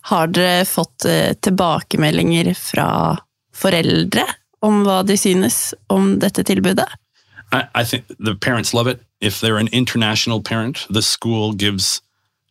Har 0.00 0.26
dere 0.26 0.64
fått 0.64 1.06
tilbakemeldinger 1.40 2.54
fra 2.54 3.16
foreldre 3.54 4.26
om 4.60 4.82
hva 4.84 5.02
de 5.06 5.16
synes 5.16 5.74
om 5.88 6.18
dette 6.18 6.42
tilbudet? 6.44 6.88
I, 7.52 7.62
I 7.74 7.84
think 7.84 8.10
the 8.18 8.34
parents 8.34 8.74
love 8.74 8.88
it. 8.88 9.00
If 9.20 9.40
they're 9.40 9.58
an 9.58 9.68
international 9.72 10.42
parent, 10.42 10.86
the 10.90 11.02
school 11.02 11.52
gives 11.52 12.02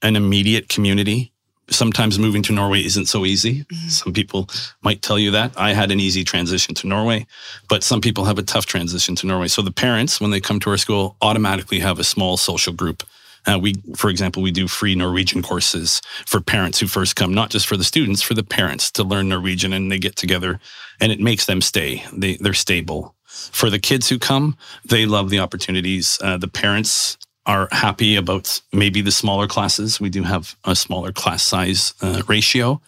an 0.02 0.16
immediate 0.16 0.70
community. 0.70 1.33
Sometimes 1.74 2.20
moving 2.20 2.44
to 2.44 2.54
Norway 2.54 2.86
isn't 2.86 3.08
so 3.08 3.26
easy. 3.26 3.66
Some 3.88 4.14
people 4.14 4.50
might 4.82 5.02
tell 5.02 5.18
you 5.18 5.32
that. 5.32 5.54
I 5.58 5.74
had 5.74 5.92
an 5.92 6.00
easy 6.00 6.24
transition 6.24 6.76
to 6.76 6.88
Norway, 6.88 7.26
but 7.68 7.84
some 7.84 8.00
people 8.00 8.26
have 8.26 8.38
a 8.38 8.44
tough 8.44 8.66
transition 8.66 9.16
to 9.16 9.28
Norway. 9.28 9.48
So 9.48 9.62
the 9.62 9.72
parents, 9.72 10.22
when 10.22 10.32
they 10.32 10.40
come 10.40 10.60
to 10.62 10.70
our 10.70 10.78
school, 10.78 11.16
automatically 11.22 11.80
have 11.80 12.00
a 12.00 12.04
small 12.04 12.38
social 12.38 12.74
group. 12.74 13.04
Uh, 13.46 13.60
we, 13.60 13.74
for 13.96 14.10
example, 14.10 14.42
we 14.42 14.52
do 14.52 14.68
free 14.68 14.96
Norwegian 14.96 15.42
courses 15.42 16.02
for 16.26 16.40
parents 16.40 16.80
who 16.80 16.88
first 16.88 17.16
come, 17.16 17.34
not 17.34 17.50
just 17.50 17.68
for 17.68 17.76
the 17.76 17.84
students, 17.84 18.22
for 18.22 18.34
the 18.36 18.44
parents 18.44 18.90
to 18.92 19.04
learn 19.04 19.28
Norwegian, 19.28 19.74
and 19.74 19.92
they 19.92 20.00
get 20.00 20.16
together, 20.16 20.60
and 21.02 21.12
it 21.12 21.20
makes 21.20 21.46
them 21.46 21.60
stay. 21.60 22.06
They 22.14 22.38
they're 22.38 22.54
stable. 22.54 23.16
For 23.26 23.70
the 23.70 23.80
kids 23.80 24.08
who 24.10 24.20
come, 24.20 24.56
they 24.86 25.06
love 25.06 25.30
the 25.30 25.40
opportunities. 25.40 26.20
Uh, 26.22 26.38
the 26.38 26.48
parents 26.48 27.18
are 27.46 27.68
happy 27.72 28.16
about 28.16 28.62
maybe 28.72 29.02
the 29.02 29.12
smaller 29.12 29.48
classes. 29.48 30.00
We 30.00 30.10
do 30.10 30.24
have 30.24 30.56
a 30.64 30.76
smaller 30.76 31.12
class 31.12 31.44
size 31.44 31.94
uh, 32.02 32.22
ratio. 32.28 32.82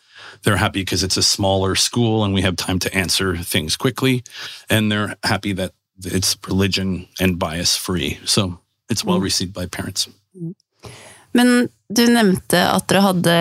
They're 0.44 0.58
happy 0.58 0.82
because 0.82 1.04
it's 1.04 1.18
a 1.18 1.24
smaller 1.24 1.76
school 1.76 2.24
and 2.24 2.34
we 2.34 2.42
have 2.42 2.56
time 2.56 2.80
to 2.80 2.94
answer 2.94 3.36
things 3.38 3.76
quickly. 3.76 4.24
And 4.70 4.92
they're 4.92 5.16
happy 5.24 5.54
that 5.54 5.72
it's 6.04 6.38
religion 6.48 7.08
and 7.20 7.40
bias 7.40 7.76
free. 7.76 8.20
So 8.26 8.60
it's 8.90 9.04
well 9.04 9.20
received 9.20 9.54
by 9.54 9.66
parents. 9.66 10.08
Men 11.32 11.68
du 11.92 12.06
nevnte 12.08 12.60
at 12.60 12.88
dere 12.88 13.02
hadde 13.04 13.34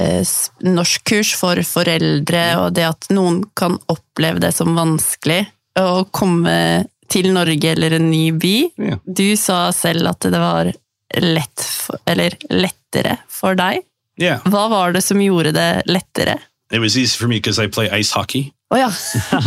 eh, 0.00 0.30
norskkurs 0.64 1.34
for 1.36 1.60
foreldre, 1.68 2.44
og 2.62 2.72
det 2.78 2.86
at 2.88 3.10
noen 3.12 3.42
kan 3.56 3.76
oppleve 3.92 4.40
det 4.40 4.54
som 4.56 4.72
vanskelig 4.76 5.42
å 5.80 6.06
komme 6.14 6.86
til 7.12 7.30
Norge 7.34 7.72
eller 7.74 7.96
en 7.98 8.10
ny 8.10 8.30
by. 8.32 8.56
Ja. 8.90 8.98
Du 9.04 9.26
sa 9.40 9.68
selv 9.74 10.08
at 10.10 10.26
det 10.30 10.40
var 10.40 10.72
lett, 11.20 11.66
for, 11.84 12.00
eller 12.10 12.36
lettere 12.50 13.18
for 13.30 13.58
deg. 13.58 13.84
Yeah. 14.20 14.42
Hva 14.46 14.68
var 14.70 14.94
det 14.94 15.02
som 15.02 15.20
gjorde 15.22 15.54
det 15.56 15.84
lettere? 15.90 16.38
It 16.70 16.80
was 16.80 16.96
easy 16.96 17.16
for 17.18 17.28
me 17.28 17.36
because 17.36 17.58
I 17.58 17.66
play 17.66 17.88
ice 17.90 18.12
hockey. 18.12 18.52
Å 18.74 18.78
ja. 18.78 18.90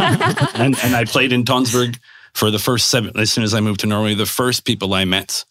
and, 0.61 0.75
and 0.83 0.95
I 0.95 1.05
played 1.05 1.33
in 1.33 1.43
Tonsberg 1.43 1.97
for 2.33 2.51
the 2.51 2.59
first 2.59 2.89
seven. 2.89 3.11
As 3.19 3.31
soon 3.31 3.43
as 3.43 3.53
I 3.53 3.59
moved 3.59 3.81
to 3.81 3.87
Norway, 3.87 4.13
the 4.13 4.25
first 4.25 4.65
people 4.65 4.93
I 4.93 5.05
met 5.05 5.43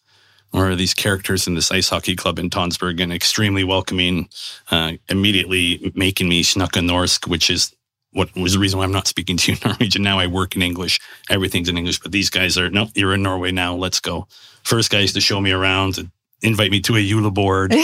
were 0.53 0.75
these 0.77 0.95
characters 0.95 1.47
in 1.47 1.55
this 1.55 1.71
ice 1.71 1.89
hockey 1.89 2.15
club 2.17 2.39
in 2.39 2.51
Tonsberg 2.51 3.03
and 3.03 3.13
extremely 3.13 3.65
welcoming, 3.65 4.29
uh, 4.71 4.93
immediately 5.09 5.93
making 5.95 6.29
me 6.29 6.43
snacka 6.43 6.81
norsk, 6.81 7.27
which 7.27 7.51
is 7.51 7.75
what 8.17 8.35
was 8.35 8.55
the 8.55 8.59
reason 8.59 8.79
why 8.79 8.85
I'm 8.85 8.93
not 8.93 9.07
speaking 9.07 9.37
to 9.37 9.53
you 9.53 9.59
in 9.63 9.71
Norwegian. 9.71 10.03
Now 10.03 10.19
I 10.19 10.27
work 10.27 10.57
in 10.57 10.63
English. 10.63 10.99
Everything's 11.29 11.69
in 11.69 11.77
English, 11.77 12.01
but 12.01 12.13
these 12.13 12.31
guys 12.31 12.57
are, 12.57 12.71
no, 12.71 12.89
you're 12.95 13.13
in 13.13 13.23
Norway 13.23 13.53
now. 13.53 13.75
Let's 13.75 14.01
go. 14.01 14.27
First 14.65 14.91
guys 14.91 15.13
to 15.13 15.21
show 15.21 15.39
me 15.39 15.53
around, 15.53 15.97
to 15.97 16.11
invite 16.41 16.71
me 16.71 16.81
to 16.81 16.97
a 16.97 17.07
julebord, 17.07 17.75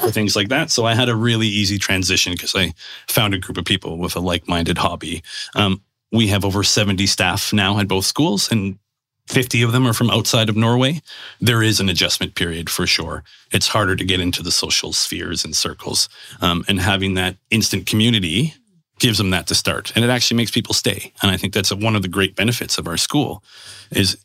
for 0.00 0.10
things 0.10 0.34
like 0.34 0.48
that. 0.48 0.70
So 0.70 0.84
I 0.84 0.94
had 0.94 1.08
a 1.08 1.14
really 1.14 1.46
easy 1.46 1.78
transition 1.78 2.32
because 2.32 2.56
I 2.56 2.74
found 3.06 3.34
a 3.34 3.38
group 3.38 3.56
of 3.56 3.64
people 3.64 3.98
with 3.98 4.16
a 4.16 4.20
like-minded 4.20 4.78
hobby. 4.78 5.22
Um, 5.54 5.80
we 6.10 6.26
have 6.26 6.44
over 6.44 6.64
70 6.64 7.06
staff 7.06 7.52
now 7.52 7.78
at 7.78 7.86
both 7.86 8.04
schools 8.04 8.50
and 8.50 8.80
50 9.28 9.62
of 9.62 9.70
them 9.72 9.86
are 9.86 9.92
from 9.92 10.10
outside 10.10 10.48
of 10.48 10.56
Norway. 10.56 11.02
There 11.40 11.62
is 11.62 11.78
an 11.78 11.88
adjustment 11.88 12.34
period 12.34 12.68
for 12.68 12.86
sure. 12.86 13.22
It's 13.52 13.68
harder 13.68 13.94
to 13.94 14.04
get 14.04 14.20
into 14.20 14.42
the 14.42 14.50
social 14.50 14.92
spheres 14.92 15.44
and 15.44 15.54
circles. 15.54 16.08
Um, 16.40 16.64
and 16.66 16.80
having 16.80 17.14
that 17.14 17.36
instant 17.50 17.86
community 17.86 18.54
gives 18.98 19.18
them 19.18 19.30
that 19.30 19.46
to 19.46 19.54
start. 19.54 19.92
And 19.94 20.04
it 20.04 20.10
actually 20.10 20.36
makes 20.36 20.50
people 20.50 20.74
stay. 20.74 21.12
And 21.22 21.30
I 21.30 21.36
think 21.36 21.52
that's 21.54 21.72
one 21.72 21.96
of 21.96 22.02
the 22.02 22.08
great 22.08 22.34
benefits 22.36 22.78
of 22.78 22.86
our 22.86 22.96
school 22.96 23.42
is 23.90 24.16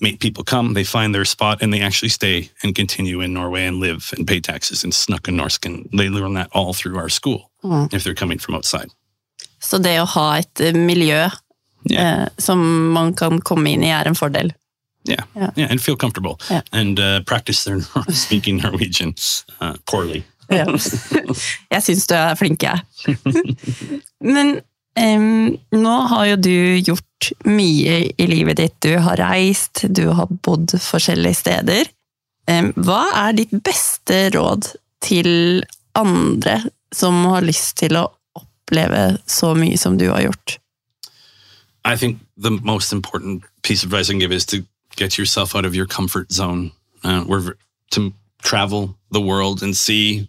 make 0.00 0.18
people 0.18 0.42
come, 0.44 0.74
they 0.74 0.84
find 0.84 1.14
their 1.14 1.24
spot, 1.24 1.62
and 1.62 1.72
they 1.72 1.80
actually 1.80 2.08
stay 2.08 2.50
and 2.62 2.74
continue 2.74 3.20
in 3.20 3.32
Norway 3.32 3.66
and 3.66 3.78
live 3.80 4.12
and 4.16 4.26
pay 4.26 4.40
taxes 4.40 4.82
and 4.84 4.92
snuck 4.94 5.28
in 5.28 5.36
Norsk. 5.36 5.64
And 5.66 5.88
they 5.98 6.08
learn 6.08 6.34
that 6.34 6.48
all 6.52 6.72
through 6.74 6.98
our 6.98 7.08
school 7.08 7.50
Mm. 7.64 7.92
if 7.94 8.02
they're 8.02 8.14
coming 8.18 8.38
from 8.40 8.56
outside. 8.56 8.88
Så 9.60 9.78
det 9.78 10.00
å 10.00 10.04
ha 10.06 10.38
et 10.38 10.60
eh, 10.60 10.72
miljø 10.72 11.30
Yeah. 11.90 12.22
eh, 12.22 12.28
som 12.38 12.92
man 12.92 13.12
kan 13.14 13.40
komme 13.40 13.66
inn 13.72 13.82
i, 13.84 13.88
er 13.90 14.06
en 14.06 14.14
fordel. 14.14 14.50
Yeah. 15.04 15.24
Yeah. 15.36 15.50
Yeah. 15.56 15.70
And 15.70 15.80
feel 15.80 15.96
comfortable 15.96 16.38
Yeah. 16.50 16.62
and 16.72 16.98
uh, 16.98 17.20
practice 17.26 17.62
their 17.64 17.80
speaking 18.10 18.56
Norwegian 18.58 19.14
uh, 19.60 19.74
poorly. 19.86 20.24
Ja. 20.52 20.66
Jeg 21.74 21.84
syns 21.86 22.06
du 22.10 22.14
er 22.18 22.36
flink, 22.38 22.62
jeg. 22.62 22.82
Men 24.34 24.58
um, 24.98 25.56
nå 25.72 25.96
har 26.12 26.26
jo 26.32 26.38
du 26.44 26.56
gjort 26.84 27.32
mye 27.48 27.98
i 28.10 28.28
livet 28.28 28.60
ditt. 28.60 28.76
Du 28.84 28.96
har 29.00 29.20
reist, 29.20 29.84
du 29.88 30.08
har 30.12 30.30
bodd 30.44 30.74
forskjellige 30.76 31.40
steder. 31.40 31.90
Um, 32.50 32.72
hva 32.76 33.04
er 33.28 33.36
ditt 33.38 33.54
beste 33.64 34.26
råd 34.34 34.72
til 35.02 35.62
andre 35.98 36.58
som 36.92 37.22
har 37.30 37.46
lyst 37.46 37.78
til 37.80 37.96
å 37.98 38.08
oppleve 38.38 39.16
så 39.30 39.52
mye 39.58 39.78
som 39.78 39.96
du 39.98 40.08
har 40.10 40.26
gjort? 40.26 40.58
I 41.84 41.96
think 41.96 42.20
the 42.36 42.50
most 42.50 42.92
important 42.92 43.42
piece 43.62 43.82
of 43.82 43.92
advice 43.92 44.08
I 44.08 44.12
can 44.12 44.20
give 44.20 44.32
is 44.32 44.46
to 44.46 44.62
get 44.96 45.18
yourself 45.18 45.56
out 45.56 45.64
of 45.64 45.74
your 45.74 45.86
comfort 45.86 46.32
zone. 46.32 46.70
Uh, 47.02 47.24
we're 47.26 47.54
to 47.90 48.12
travel 48.42 48.96
the 49.10 49.20
world 49.20 49.62
and 49.62 49.76
see 49.76 50.28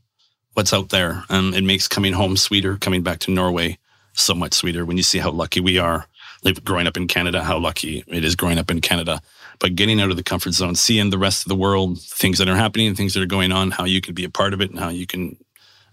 what's 0.53 0.73
out 0.73 0.89
there. 0.89 1.23
Um, 1.29 1.53
it 1.53 1.63
makes 1.63 1.87
coming 1.87 2.13
home 2.13 2.37
sweeter. 2.37 2.77
Coming 2.77 3.03
back 3.03 3.19
to 3.19 3.31
Norway 3.31 3.77
so 4.13 4.33
much 4.35 4.53
sweeter 4.53 4.85
when 4.85 4.97
you 4.97 5.03
see 5.03 5.19
how 5.19 5.31
lucky 5.31 5.59
we 5.59 5.77
are. 5.77 6.07
Like 6.43 6.63
growing 6.63 6.87
up 6.87 6.97
in 6.97 7.07
Canada, 7.07 7.43
how 7.43 7.57
lucky 7.57 8.03
it 8.07 8.23
is 8.23 8.35
growing 8.35 8.57
up 8.57 8.69
in 8.69 8.81
Canada. 8.81 9.21
But 9.59 9.75
getting 9.75 10.01
out 10.01 10.09
of 10.09 10.17
the 10.17 10.23
comfort 10.23 10.53
zone, 10.53 10.75
seeing 10.75 11.09
the 11.09 11.17
rest 11.17 11.45
of 11.45 11.49
the 11.49 11.55
world, 11.55 12.01
things 12.01 12.37
that 12.39 12.49
are 12.49 12.55
happening, 12.55 12.93
things 12.95 13.13
that 13.13 13.23
are 13.23 13.27
going 13.27 13.51
on, 13.51 13.71
how 13.71 13.85
you 13.85 14.01
can 14.01 14.13
be 14.13 14.25
a 14.25 14.29
part 14.29 14.53
of 14.53 14.61
it, 14.61 14.69
and 14.69 14.79
how 14.79 14.89
you 14.89 15.07
can 15.07 15.37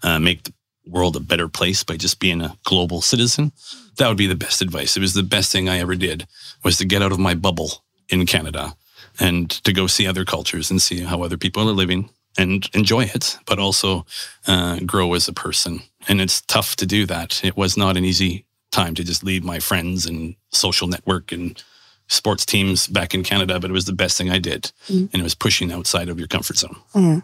uh, 0.03 0.19
make 0.19 0.43
the 0.43 0.53
world 0.85 1.15
a 1.15 1.21
better 1.21 1.47
place 1.47 1.83
by 1.83 1.95
just 1.95 2.19
being 2.19 2.41
a 2.41 2.57
global 2.63 3.01
citizen 3.01 3.51
that 3.97 4.07
would 4.07 4.17
be 4.17 4.27
the 4.27 4.35
best 4.35 4.61
advice. 4.61 4.95
It 4.95 5.01
was 5.01 5.13
the 5.13 5.23
best 5.23 5.51
thing 5.51 5.69
I 5.69 5.79
ever 5.79 5.95
did 5.95 6.27
was 6.63 6.77
to 6.77 6.85
get 6.85 7.01
out 7.01 7.11
of 7.11 7.19
my 7.19 7.35
bubble 7.35 7.83
in 8.09 8.25
Canada 8.25 8.75
and 9.19 9.49
to 9.49 9.73
go 9.73 9.87
see 9.87 10.07
other 10.07 10.25
cultures 10.25 10.71
and 10.71 10.81
see 10.81 11.01
how 11.01 11.23
other 11.23 11.37
people 11.37 11.69
are 11.69 11.73
living 11.73 12.09
and 12.37 12.69
enjoy 12.73 13.03
it, 13.03 13.37
but 13.45 13.59
also 13.59 14.05
uh, 14.47 14.79
grow 14.85 15.13
as 15.13 15.27
a 15.27 15.33
person. 15.33 15.81
And 16.07 16.21
it's 16.21 16.41
tough 16.41 16.75
to 16.77 16.85
do 16.85 17.05
that. 17.07 17.43
It 17.43 17.57
was 17.57 17.77
not 17.77 17.97
an 17.97 18.05
easy 18.05 18.45
time 18.71 18.95
to 18.95 19.03
just 19.03 19.23
leave 19.23 19.43
my 19.43 19.59
friends 19.59 20.05
and 20.05 20.35
social 20.49 20.87
network 20.87 21.31
and 21.31 21.61
sports 22.07 22.45
teams 22.45 22.87
back 22.87 23.13
in 23.13 23.23
Canada, 23.23 23.59
but 23.59 23.69
it 23.69 23.73
was 23.73 23.85
the 23.85 23.93
best 23.93 24.17
thing 24.17 24.29
I 24.29 24.39
did. 24.39 24.71
And 25.13 25.21
it 25.21 25.23
was 25.23 25.35
pushing 25.35 25.71
outside 25.71 26.09
of 26.09 26.19
your 26.19 26.27
comfort 26.27 26.57
zone. 26.57 27.23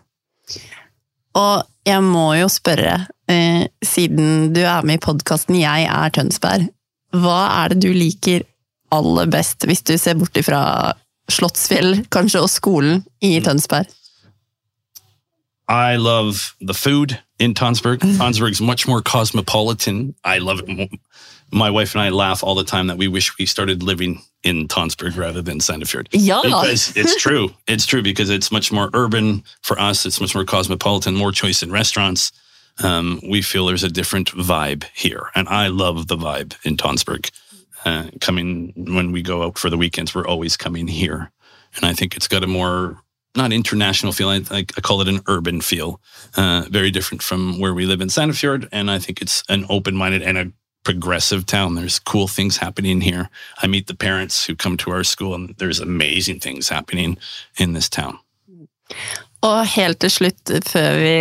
Og 1.37 1.67
jeg 1.85 2.03
må 2.03 2.33
jo 2.39 2.47
spørre, 2.49 3.07
eh, 3.29 3.67
siden 3.83 4.53
du 4.55 4.61
er 4.61 4.81
med 4.81 4.97
i 4.97 5.03
podkasten 5.05 5.59
Jeg 5.59 5.83
er 5.85 6.09
Tønsberg, 6.09 6.69
hva 7.13 7.63
er 7.63 7.73
det 7.73 7.81
du 7.85 7.91
liker 7.93 8.43
aller 8.91 9.29
best, 9.29 9.67
hvis 9.67 9.83
du 9.83 9.97
ser 9.97 10.15
bort 10.15 10.37
ifra 10.39 10.93
Slottsfjell, 11.29 12.05
kanskje, 12.09 12.41
og 12.41 12.49
skolen 12.49 13.03
i 13.21 13.37
Tønsberg? 13.43 13.91
I 15.67 15.97
love 15.97 16.55
the 16.61 16.73
food 16.73 17.19
in 17.39 17.53
Tonsberg. 17.53 17.99
Tonsberg's 17.99 18.61
much 18.61 18.87
more 18.87 19.01
cosmopolitan. 19.01 20.15
I 20.23 20.37
love 20.37 20.61
it. 20.65 20.99
My 21.51 21.69
wife 21.69 21.93
and 21.93 22.01
I 22.01 22.09
laugh 22.09 22.43
all 22.43 22.55
the 22.55 22.63
time 22.63 22.87
that 22.87 22.97
we 22.97 23.07
wish 23.07 23.37
we 23.37 23.45
started 23.45 23.83
living 23.83 24.21
in 24.43 24.67
Tonsberg 24.67 25.17
rather 25.17 25.41
than 25.41 25.59
Sandefjord. 25.59 26.07
Ja! 26.11 26.41
Because 26.41 26.95
it's 26.95 27.15
true. 27.21 27.49
It's 27.67 27.85
true 27.85 28.01
because 28.01 28.29
it's 28.29 28.51
much 28.51 28.71
more 28.71 28.89
urban 28.93 29.43
for 29.61 29.79
us. 29.79 30.05
It's 30.05 30.21
much 30.21 30.35
more 30.35 30.45
cosmopolitan, 30.45 31.15
more 31.15 31.31
choice 31.31 31.61
in 31.63 31.71
restaurants. 31.71 32.31
Um, 32.83 33.19
we 33.27 33.41
feel 33.41 33.65
there's 33.65 33.83
a 33.83 33.89
different 33.89 34.31
vibe 34.31 34.85
here. 34.93 35.31
And 35.35 35.47
I 35.49 35.67
love 35.67 36.07
the 36.07 36.17
vibe 36.17 36.55
in 36.65 36.77
Tonsberg. 36.77 37.29
Uh, 37.85 38.07
coming 38.19 38.73
when 38.75 39.11
we 39.11 39.21
go 39.21 39.43
out 39.43 39.57
for 39.57 39.69
the 39.69 39.77
weekends, 39.77 40.13
we're 40.13 40.27
always 40.27 40.57
coming 40.57 40.87
here. 40.87 41.31
And 41.75 41.85
I 41.85 41.93
think 41.93 42.15
it's 42.15 42.27
got 42.27 42.43
a 42.43 42.47
more, 42.47 42.99
not 43.35 43.53
international 43.53 44.13
feel, 44.13 44.29
I, 44.29 44.41
I 44.51 44.81
call 44.81 45.01
it 45.01 45.07
an 45.07 45.21
urban 45.27 45.61
feel. 45.61 45.99
Uh, 46.35 46.65
very 46.69 46.91
different 46.91 47.21
from 47.21 47.59
where 47.59 47.73
we 47.73 47.85
live 47.85 48.01
in 48.01 48.09
Sandefjord. 48.09 48.67
And 48.71 48.89
I 48.89 48.99
think 48.99 49.21
it's 49.21 49.43
an 49.49 49.65
open 49.69 49.95
minded 49.95 50.21
and 50.21 50.37
a 50.37 50.51
progressive 50.83 51.45
town. 51.45 51.75
There's 51.75 51.99
cool 51.99 52.27
things 52.27 52.57
happening 52.57 53.01
here. 53.01 53.29
I 53.61 53.67
meet 53.67 53.87
the 53.87 53.95
parents 53.95 54.45
who 54.45 54.55
come 54.55 54.77
to 54.77 54.91
our 54.91 55.03
school, 55.03 55.35
and 55.35 55.53
there's 55.57 55.79
amazing 55.79 56.39
things 56.39 56.69
happening 56.69 57.17
in 57.59 57.73
this 57.73 57.89
town. 57.89 58.19
Og 59.43 59.67
helt 59.67 59.99
til 59.99 60.11
slutt, 60.11 60.53
før 60.65 60.95
vi 61.01 61.17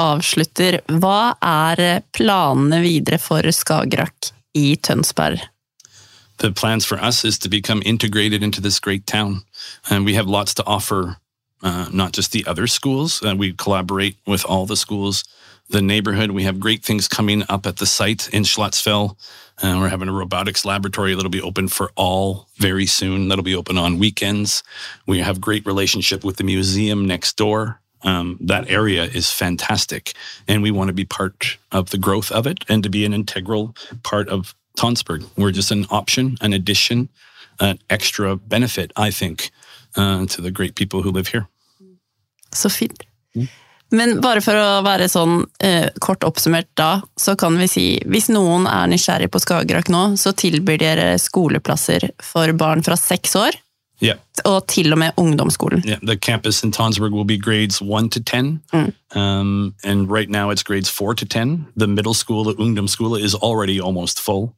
avslutter, 0.00 0.78
hva 1.02 1.34
er 1.42 2.02
planene 2.14 2.78
videre 2.84 3.18
for 3.18 3.42
Skagerak 3.52 4.30
i 4.54 4.76
Tønsberg? 4.76 5.42
The 6.38 6.52
plans 6.52 6.84
for 6.84 6.98
us 6.98 7.24
is 7.24 7.38
to 7.40 7.48
become 7.48 7.82
integrated 7.84 8.42
into 8.42 8.60
this 8.60 8.78
great 8.78 9.06
town, 9.06 9.42
and 9.88 10.04
we 10.04 10.14
have 10.14 10.26
lots 10.26 10.54
to 10.54 10.66
offer. 10.66 11.16
Uh, 11.62 11.88
not 11.90 12.12
just 12.12 12.32
the 12.32 12.44
other 12.46 12.66
schools, 12.66 13.22
uh, 13.24 13.34
we 13.34 13.52
collaborate 13.54 14.18
with 14.26 14.44
all 14.44 14.66
the 14.66 14.76
schools, 14.76 15.24
the 15.70 15.80
neighborhood. 15.80 16.30
We 16.30 16.42
have 16.42 16.60
great 16.60 16.84
things 16.84 17.08
coming 17.08 17.44
up 17.48 17.66
at 17.66 17.76
the 17.76 17.86
site 17.86 18.28
in 18.28 18.42
Slottsfjell. 18.42 19.16
Uh, 19.62 19.76
we're 19.80 19.88
having 19.88 20.08
a 20.08 20.12
robotics 20.12 20.66
laboratory 20.66 21.14
that'll 21.14 21.30
be 21.30 21.40
open 21.40 21.68
for 21.68 21.90
all 21.96 22.48
very 22.58 22.84
soon. 22.84 23.28
That'll 23.28 23.42
be 23.42 23.56
open 23.56 23.78
on 23.78 23.98
weekends. 23.98 24.62
We 25.06 25.20
have 25.20 25.40
great 25.40 25.64
relationship 25.64 26.24
with 26.24 26.36
the 26.36 26.44
museum 26.44 27.06
next 27.06 27.36
door. 27.36 27.80
Um, 28.02 28.36
that 28.42 28.70
area 28.70 29.04
is 29.04 29.32
fantastic, 29.32 30.12
and 30.46 30.62
we 30.62 30.70
want 30.70 30.88
to 30.88 30.94
be 30.94 31.06
part 31.06 31.56
of 31.72 31.90
the 31.90 31.98
growth 31.98 32.30
of 32.30 32.46
it 32.46 32.64
and 32.68 32.82
to 32.82 32.90
be 32.90 33.06
an 33.06 33.14
integral 33.14 33.74
part 34.02 34.28
of 34.28 34.54
Tonsberg. 34.76 35.24
We're 35.36 35.52
just 35.52 35.70
an 35.72 35.86
option, 35.90 36.36
an 36.40 36.52
addition, 36.52 37.08
an 37.60 37.78
extra 37.90 38.36
benefit, 38.36 38.92
I 38.96 39.10
think, 39.10 39.50
uh, 39.96 40.26
to 40.26 40.42
the 40.42 40.50
great 40.50 40.74
people 40.74 41.02
who 41.02 41.10
live 41.10 41.28
here. 41.28 41.46
Så 42.54 42.70
fint. 42.70 43.02
Men 43.90 44.20
bare 44.20 44.40
for 44.42 44.58
å 44.58 44.82
være 44.82 45.06
sånn 45.08 45.44
eh, 45.62 45.88
kort 46.02 46.24
oppsummert 46.26 46.66
da, 46.74 47.02
så 47.16 47.36
kan 47.38 47.54
vi 47.60 47.68
si 47.70 47.84
hvis 48.06 48.26
noen 48.34 48.66
er 48.66 48.88
nysgjerrig 48.90 49.28
på 49.30 49.38
Skagerrak 49.44 49.90
nå, 49.92 50.16
så 50.18 50.32
tilbyr 50.34 50.80
dere 50.82 51.04
skoleplasser 51.22 52.08
for 52.22 52.50
barn 52.58 52.82
fra 52.82 52.96
seks 52.98 53.36
år 53.38 53.60
Yeah. 53.98 54.18
og 54.44 54.66
til 54.68 54.92
og 54.92 54.98
med 54.98 55.12
ungdomsskolen. 55.16 55.80
Yeah, 55.86 55.96
the 56.02 56.18
campus 56.18 56.62
in 56.62 56.70
Tonsberg 56.70 57.12
will 57.12 57.24
be 57.24 57.38
grades 57.38 57.80
one 57.80 58.10
to 58.10 58.20
10. 58.20 58.60
Um, 59.14 59.74
and 59.84 60.10
right 60.10 60.28
now 60.28 60.50
it's 60.50 60.62
grades 60.62 60.90
four 60.90 61.14
to 61.14 61.24
10. 61.24 61.66
The 61.76 61.86
middle 61.86 62.12
school, 62.12 62.44
the 62.44 62.52
ungdomsskole, 62.56 63.18
is 63.18 63.34
already 63.34 63.80
almost 63.80 64.20
full. 64.20 64.54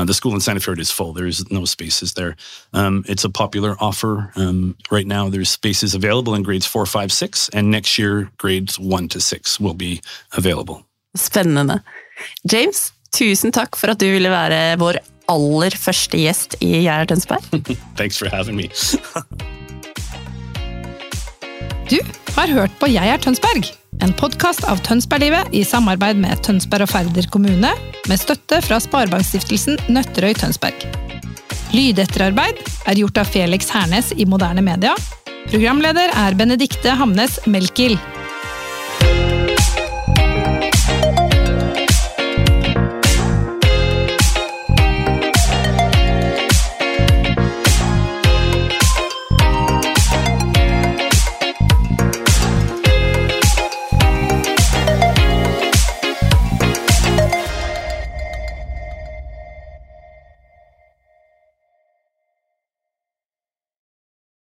Uh, 0.00 0.04
the 0.06 0.14
school 0.14 0.32
in 0.32 0.40
Sandefjord 0.40 0.80
is 0.80 0.90
full. 0.90 1.12
There's 1.12 1.50
no 1.50 1.66
spaces 1.66 2.14
there. 2.14 2.36
Um, 2.72 3.04
it's 3.06 3.24
a 3.24 3.28
popular 3.28 3.76
offer. 3.80 4.32
Um, 4.34 4.76
right 4.90 5.06
now 5.06 5.28
there's 5.28 5.50
spaces 5.50 5.94
available 5.94 6.34
in 6.34 6.42
grades 6.42 6.64
four, 6.64 6.86
five, 6.86 7.12
six, 7.12 7.50
and 7.50 7.70
next 7.70 7.98
year 7.98 8.30
grades 8.38 8.78
one 8.78 9.08
to 9.08 9.20
six 9.20 9.60
will 9.60 9.74
be 9.74 10.00
available. 10.32 10.86
Spennende. 11.16 11.82
James, 12.48 12.92
tusen 13.12 13.52
takk 13.52 13.76
for 13.76 13.92
at 13.92 14.00
du 14.00 14.08
ville 14.08 14.30
være 14.30 14.78
vår 14.80 15.02
aller 15.28 15.76
første 15.76 16.16
gjest 16.16 16.56
i 16.64 16.86
er 16.88 17.04
Tønsberg. 17.04 17.44
Thanks 18.00 18.16
for 18.16 18.32
having 18.32 18.56
me. 18.56 18.70
Du 21.90 21.98
har 22.36 22.48
hørt 22.48 22.72
på 22.80 22.88
Jeg 22.88 23.12
er 23.12 23.20
Tønsberg, 23.20 23.68
en 24.00 24.12
podkast 24.12 24.64
av 24.64 24.80
Tønsberglivet 24.86 25.54
i 25.56 25.62
samarbeid 25.66 26.18
med 26.20 26.40
Tønsberg 26.44 26.86
og 26.86 26.92
Færder 26.92 27.26
kommune, 27.32 27.70
med 28.08 28.20
støtte 28.20 28.60
fra 28.64 28.78
Sparebankstiftelsen 28.82 29.78
Nøtterøy 29.92 30.34
Tønsberg. 30.38 30.86
Lydetterarbeid 31.74 32.60
er 32.90 33.00
gjort 33.00 33.20
av 33.22 33.30
Felix 33.30 33.70
Hernes 33.72 34.10
i 34.16 34.26
Moderne 34.28 34.64
Media. 34.64 34.94
Programleder 35.50 36.12
er 36.16 36.38
Benedikte 36.38 36.96
Hamnes 36.98 37.38
Melkil. 37.50 37.98